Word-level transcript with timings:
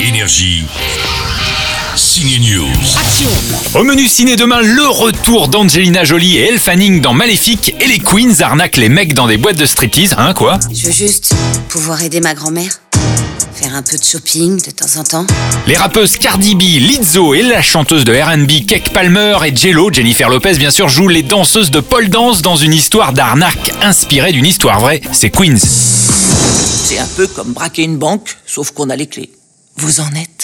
Énergie. 0.00 0.64
Signe 1.94 2.38
News. 2.40 3.78
Au 3.78 3.84
menu 3.84 4.08
ciné 4.08 4.34
demain, 4.36 4.62
le 4.62 4.88
retour 4.88 5.48
d'Angelina 5.48 6.04
Jolie 6.04 6.38
et 6.38 6.48
Elle 6.48 6.58
Fanning 6.58 7.02
dans 7.02 7.12
Maléfique 7.12 7.74
et 7.78 7.86
les 7.86 7.98
Queens 7.98 8.40
arnaquent 8.40 8.78
les 8.78 8.88
mecs 8.88 9.12
dans 9.12 9.26
des 9.26 9.36
boîtes 9.36 9.58
de 9.58 9.66
striptease, 9.66 10.14
hein 10.16 10.32
quoi 10.32 10.58
Je 10.72 10.86
veux 10.86 10.92
juste 10.92 11.34
pouvoir 11.68 12.02
aider 12.02 12.20
ma 12.20 12.32
grand-mère. 12.32 12.80
Faire 13.52 13.74
un 13.74 13.82
peu 13.82 13.98
de 13.98 14.02
shopping 14.02 14.56
de 14.62 14.70
temps 14.70 14.98
en 14.98 15.04
temps. 15.04 15.26
Les 15.66 15.76
rappeuses 15.76 16.16
Cardi 16.16 16.54
B, 16.54 16.62
Lizzo 16.62 17.34
et 17.34 17.42
la 17.42 17.60
chanteuse 17.60 18.04
de 18.04 18.14
R&B 18.14 18.66
Kek 18.66 18.94
Palmer 18.94 19.36
et 19.44 19.54
Jello, 19.54 19.92
Jennifer 19.92 20.30
Lopez 20.30 20.54
bien 20.54 20.70
sûr, 20.70 20.88
jouent 20.88 21.08
les 21.08 21.22
danseuses 21.22 21.70
de 21.70 21.80
pole 21.80 22.08
dance 22.08 22.40
dans 22.40 22.56
une 22.56 22.72
histoire 22.72 23.12
d'arnaque 23.12 23.70
inspirée 23.82 24.32
d'une 24.32 24.46
histoire 24.46 24.80
vraie, 24.80 25.02
c'est 25.12 25.28
Queens. 25.28 25.58
C'est 25.58 26.98
un 26.98 27.08
peu 27.16 27.26
comme 27.26 27.52
braquer 27.52 27.82
une 27.82 27.98
banque, 27.98 28.38
sauf 28.46 28.70
qu'on 28.70 28.88
a 28.88 28.96
les 28.96 29.06
clés. 29.06 29.30
Vous 29.76 30.00
en 30.00 30.14
êtes 30.14 30.39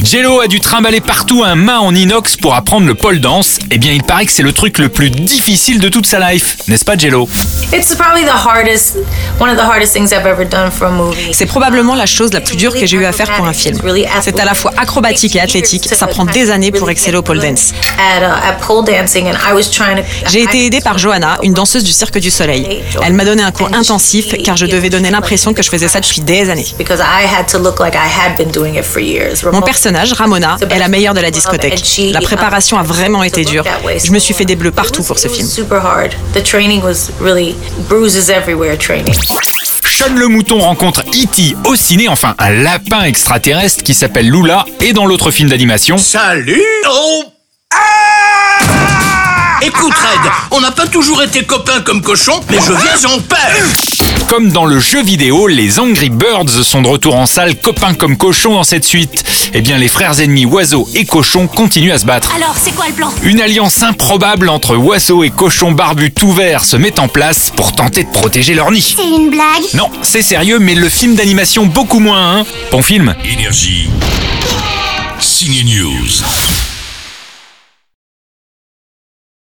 Jello 0.00 0.40
a 0.40 0.46
dû 0.46 0.60
trimballer 0.60 1.00
partout 1.00 1.44
un 1.44 1.54
mât 1.54 1.80
en 1.80 1.94
inox 1.94 2.36
pour 2.36 2.54
apprendre 2.54 2.86
le 2.86 2.94
pole 2.94 3.20
dance. 3.20 3.58
Eh 3.70 3.78
bien, 3.78 3.92
il 3.92 4.02
paraît 4.02 4.26
que 4.26 4.32
c'est 4.32 4.42
le 4.42 4.52
truc 4.52 4.78
le 4.78 4.88
plus 4.88 5.10
difficile 5.10 5.80
de 5.80 5.88
toute 5.88 6.06
sa 6.06 6.18
life, 6.32 6.56
n'est-ce 6.68 6.84
pas 6.84 6.96
Jello? 6.96 7.28
It's 7.72 7.94
probably 7.94 8.24
the 8.24 8.46
hardest, 8.46 8.96
one 9.38 9.50
of 9.50 9.56
the 9.56 9.64
hardest 9.64 9.92
things 9.92 10.12
I've 10.12 10.26
ever 10.26 10.44
done 10.44 10.70
for 10.70 10.88
a 10.88 10.90
movie. 10.90 11.32
C'est 11.32 11.46
probablement 11.46 11.94
la 11.94 12.06
chose 12.06 12.32
la 12.32 12.40
plus 12.40 12.56
dure 12.56 12.74
que 12.74 12.86
j'ai 12.86 12.96
eu 12.96 13.04
à 13.04 13.12
faire 13.12 13.30
pour 13.34 13.46
un 13.46 13.52
film. 13.52 13.78
C'est 14.20 14.38
à 14.40 14.44
la 14.44 14.54
fois 14.54 14.72
acrobatique 14.76 15.36
et 15.36 15.40
athlétique, 15.40 15.88
ça 15.92 16.06
prend 16.06 16.24
des 16.24 16.50
années 16.50 16.72
pour 16.72 16.90
exceller 16.90 17.18
au 17.18 17.22
pole 17.22 17.40
dance. 17.40 17.72
Uh. 17.98 18.22
J'ai 20.30 20.42
été 20.42 20.66
aidée 20.66 20.80
par 20.80 20.98
Johanna, 20.98 21.38
une 21.42 21.52
danseuse 21.52 21.84
du 21.84 21.92
Cirque 21.92 22.18
du 22.18 22.30
Soleil. 22.30 22.82
Elle 23.04 23.12
m'a 23.12 23.24
donné 23.24 23.42
un 23.42 23.52
cours 23.52 23.70
intensif 23.72 24.34
car 24.44 24.56
je 24.56 24.66
devais 24.66 24.90
donner 24.90 25.10
l'impression 25.10 25.54
que 25.54 25.62
je 25.62 25.70
faisais 25.70 25.88
ça 25.88 26.00
depuis 26.00 26.20
des 26.20 26.50
années. 26.50 26.66
Because 26.78 27.00
I 27.00 27.26
personnage, 29.82 30.12
Ramona, 30.12 30.56
est 30.70 30.78
la 30.78 30.86
meilleure 30.86 31.12
de 31.12 31.20
la 31.20 31.32
discothèque. 31.32 31.82
La 32.12 32.20
préparation 32.20 32.78
a 32.78 32.84
vraiment 32.84 33.24
été 33.24 33.44
dure. 33.44 33.64
Je 34.02 34.12
me 34.12 34.20
suis 34.20 34.32
fait 34.32 34.44
des 34.44 34.54
bleus 34.54 34.70
partout 34.70 35.02
pour 35.02 35.18
ce 35.18 35.26
film. 35.26 35.48
Super 35.48 35.84
hard. 35.84 36.12
The 36.34 36.42
training 36.44 36.80
was 36.84 37.10
really 37.20 37.56
bruises 37.88 38.30
everywhere 38.30 38.78
training. 38.78 39.12
Sean 39.84 40.14
le 40.14 40.28
mouton 40.28 40.60
rencontre 40.60 41.00
E.T. 41.00 41.56
au 41.66 41.74
ciné, 41.74 42.08
enfin 42.08 42.36
un 42.38 42.50
lapin 42.50 43.02
extraterrestre 43.02 43.82
qui 43.82 43.94
s'appelle 43.94 44.30
Lula, 44.30 44.64
et 44.80 44.92
dans 44.92 45.04
l'autre 45.04 45.32
film 45.32 45.48
d'animation, 45.48 45.98
Salut 45.98 46.62
Oh 46.88 47.31
On 50.50 50.60
n'a 50.60 50.70
pas 50.70 50.86
toujours 50.86 51.22
été 51.22 51.44
copains 51.44 51.80
comme 51.80 52.02
cochons, 52.02 52.40
mais 52.50 52.58
je 52.58 52.72
viens 52.72 53.10
en 53.10 53.20
paix 53.20 53.36
comme 54.32 54.50
dans 54.50 54.64
le 54.64 54.80
jeu 54.80 55.02
vidéo, 55.02 55.46
les 55.46 55.78
Angry 55.78 56.08
Birds 56.08 56.64
sont 56.64 56.80
de 56.80 56.88
retour 56.88 57.16
en 57.16 57.26
salle, 57.26 57.54
copains 57.60 57.92
comme 57.92 58.16
cochons 58.16 58.54
dans 58.54 58.64
cette 58.64 58.86
suite. 58.86 59.24
Eh 59.52 59.60
bien, 59.60 59.76
les 59.76 59.88
frères 59.88 60.20
ennemis 60.20 60.46
oiseaux 60.46 60.88
et 60.94 61.04
cochons 61.04 61.46
continuent 61.46 61.92
à 61.92 61.98
se 61.98 62.06
battre. 62.06 62.32
Alors, 62.34 62.54
c'est 62.58 62.74
quoi 62.74 62.86
le 62.88 62.94
plan? 62.94 63.12
Une 63.24 63.42
alliance 63.42 63.82
improbable 63.82 64.48
entre 64.48 64.74
oiseaux 64.76 65.22
et 65.22 65.28
cochons 65.28 65.72
barbus 65.72 66.12
tout 66.12 66.32
verts 66.32 66.64
se 66.64 66.78
met 66.78 66.98
en 66.98 67.08
place 67.08 67.52
pour 67.54 67.72
tenter 67.72 68.04
de 68.04 68.10
protéger 68.10 68.54
leur 68.54 68.70
nid. 68.70 68.94
C'est 68.96 69.06
une 69.06 69.28
blague? 69.28 69.74
Non, 69.74 69.90
c'est 70.00 70.22
sérieux, 70.22 70.58
mais 70.58 70.74
le 70.74 70.88
film 70.88 71.14
d'animation 71.14 71.66
beaucoup 71.66 72.00
moins, 72.00 72.38
hein 72.38 72.46
Bon 72.70 72.80
film 72.80 73.14
Énergie. 73.30 73.90
Signe 75.20 75.62
News. 75.66 76.71